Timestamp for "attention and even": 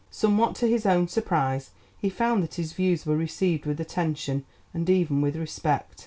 3.79-5.21